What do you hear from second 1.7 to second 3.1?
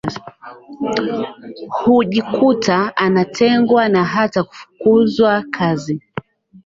hujikuta